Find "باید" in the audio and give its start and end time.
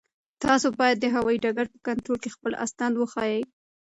0.79-0.97